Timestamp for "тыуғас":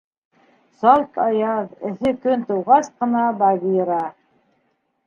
2.49-2.91